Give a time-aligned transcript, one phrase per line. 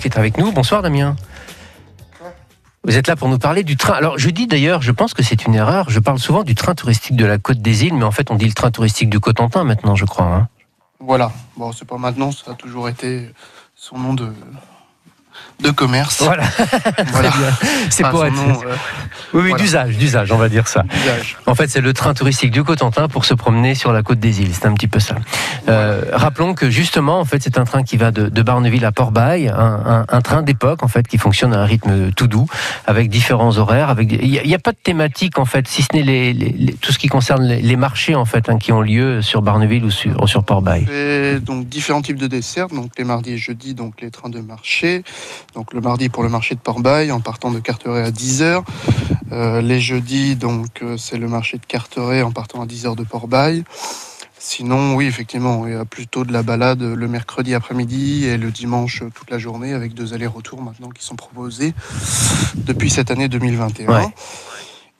[0.00, 0.50] Qui est avec nous.
[0.52, 1.16] Bonsoir Damien.
[2.86, 3.94] Vous êtes là pour nous parler du train.
[3.94, 5.88] Alors je dis d'ailleurs, je pense que c'est une erreur.
[5.88, 8.34] Je parle souvent du train touristique de la Côte des Îles, mais en fait on
[8.34, 10.26] dit le train touristique du Cotentin maintenant, je crois.
[10.26, 10.48] hein.
[11.00, 11.32] Voilà.
[11.56, 13.30] Bon, c'est pas maintenant, ça a toujours été
[13.74, 14.32] son nom de,
[15.62, 16.22] de commerce.
[16.22, 16.44] Voilà,
[17.12, 17.30] Voilà.
[17.30, 17.48] Très bien.
[17.90, 18.12] C'est être.
[18.34, 18.74] nom, euh,
[19.32, 19.56] Oui, oui, voilà.
[19.62, 20.84] d'usage, d'usage, on va dire ça.
[21.46, 24.40] En fait, c'est le train touristique du Cotentin pour se promener sur la côte des
[24.42, 24.50] îles.
[24.52, 25.16] C'est un petit peu ça.
[25.68, 28.92] Euh, rappelons que justement, en fait, c'est un train qui va de, de Barneville à
[28.92, 32.46] Port-Bail, un, un- un train d'époque en fait qui fonctionne à un rythme tout doux,
[32.86, 33.88] avec différents horaires.
[33.90, 36.72] Avec il n'y a, pas de thématique en fait, si ce n'est les, les- les-
[36.74, 39.90] tout ce qui concerne les, marchés en fait hein, qui ont lieu sur Barneville ou
[39.90, 40.86] sur, sur Port-Bail.
[41.42, 42.68] Donc différents types de desserts.
[42.68, 45.02] Donc les mardis et jeudis, donc les trains de marché.
[45.54, 48.64] Donc le mardi pour le marché de Port-Bail en partant de Carteret à 10h.
[49.62, 53.64] les jeudis, donc euh, c'est le marché de Carteret en partant à 10h de Port-Bail.
[54.38, 58.50] Sinon, oui, effectivement, il y a plutôt de la balade le mercredi après-midi et le
[58.50, 61.72] dimanche euh, toute la journée avec deux allers-retours maintenant qui sont proposés
[62.56, 63.88] depuis cette année 2021.
[63.88, 64.06] Ouais.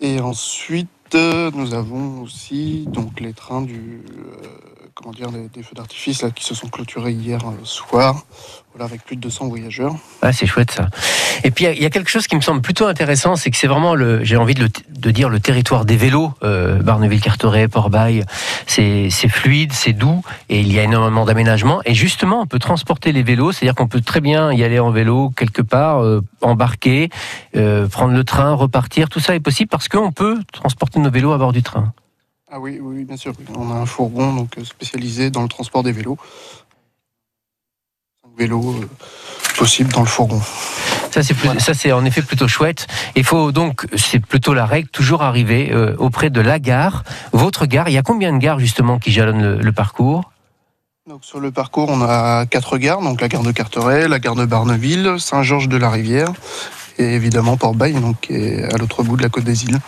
[0.00, 4.46] Et ensuite, euh, nous avons aussi donc les trains du euh,
[4.94, 8.24] comment dire des, feux d'artifice qui se sont clôturés hier euh, soir.
[8.80, 9.94] Avec plus de 200 voyageurs.
[10.22, 10.88] Ah, c'est chouette ça.
[11.44, 13.66] Et puis il y a- quelque chose qui me semble plutôt intéressant, c'est que c'est
[13.66, 18.24] vraiment le, j'ai envie de dire le territoire des vélos, euh, Barneville-Carteret, Port-Bail.
[18.74, 21.82] C'est fluide, c'est doux, et il y a énormément d'aménagements.
[21.84, 24.90] Et justement, on peut transporter les vélos, c'est-à-dire qu'on peut très bien y aller en
[24.90, 27.10] vélo quelque part, euh, embarquer,
[27.54, 29.10] euh, prendre le train, repartir.
[29.10, 31.92] Tout ça est possible parce qu'on peut transporter nos vélos à bord du train.
[32.50, 33.34] Ah oui, oui, bien sûr.
[33.56, 36.16] On a un fourgon donc euh, spécialisé dans le transport des vélos.
[38.24, 38.74] Un vélo
[39.58, 40.40] possible dans le fourgon.
[41.12, 41.60] Ça, c'est plus- Voilà.
[41.60, 42.86] ça, c'est en effet plutôt chouette.
[43.16, 47.66] Il faut donc, c'est plutôt la règle, toujours arriver euh, auprès de la gare, votre
[47.66, 47.88] gare.
[47.88, 50.30] Il y a combien de gares justement qui jalonnent le, le parcours?
[51.08, 54.36] Donc sur le parcours, on a quatre gares, donc la gare de Carteret, la gare
[54.36, 56.28] de Barneville, Saint-Georges-de-la-Rivière
[56.98, 59.78] et évidemment Port-Bail, donc qui est à l'autre bout de la côte des îles.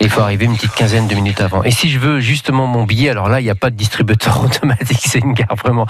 [0.00, 1.64] Il faut arriver une petite quinzaine de minutes avant.
[1.64, 4.40] Et si je veux justement mon billet, alors là, il n'y a pas de distributeur
[4.44, 5.00] automatique.
[5.02, 5.86] C'est une gare vraiment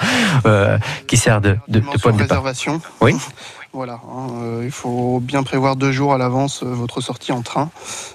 [0.47, 2.29] euh, qui sert de, de, point de départ.
[2.39, 2.81] réservation.
[3.01, 3.15] Oui.
[3.77, 7.43] Voilà, hein, euh, il faut bien prévoir deux jours à l'avance euh, votre sortie en
[7.43, 7.69] train.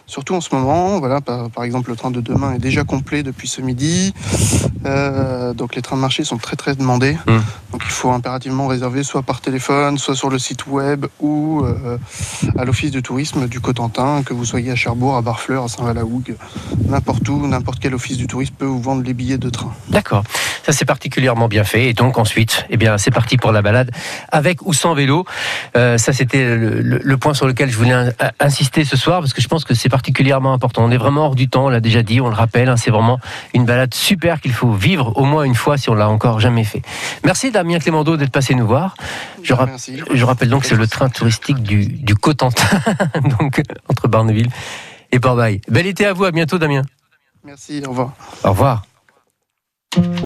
[0.08, 3.22] Surtout en ce moment, voilà, par, par exemple le train de demain est déjà complet
[3.22, 4.12] depuis ce midi.
[4.88, 7.16] Euh, donc les trains de marché sont très très demandés.
[7.28, 7.42] Hmm.
[7.74, 11.64] Donc il faut impérativement réserver soit par téléphone, soit sur le site web ou
[12.58, 16.38] à l'office de tourisme du Cotentin, que vous soyez à Cherbourg, à Barfleur, à Saint-Valahougue,
[16.88, 19.72] n'importe où, n'importe quel office du tourisme peut vous vendre les billets de train.
[19.90, 20.24] D'accord.
[20.64, 21.90] Ça, c'est particulièrement bien fait.
[21.90, 23.92] Et donc, ensuite, eh bien, c'est parti pour la balade
[24.30, 25.26] avec ou sans vélo.
[25.76, 29.20] Euh, ça, c'était le, le- le point sur lequel je voulais in- insister ce soir
[29.22, 30.84] parce que je pense que c'est particulièrement important.
[30.84, 32.70] On est vraiment hors du temps, on l'a déjà dit, on le rappelle.
[32.70, 33.20] hein, c'est vraiment
[33.54, 36.64] une balade super qu'il faut vivre au moins une fois si on l'a encore jamais
[36.64, 36.82] fait.
[37.24, 38.96] Merci Damien Clémendo d'être passé nous voir.
[39.44, 40.00] Je, rap- Merci.
[40.14, 42.64] je rappelle donc que c'est le train touristique du, du Cotentin,
[43.40, 44.50] donc entre Barneville
[45.12, 45.62] et Port-Bail.
[45.68, 46.84] Bel été à vous, à bientôt Damien.
[47.44, 48.12] Merci, au revoir.
[48.44, 48.84] Au revoir.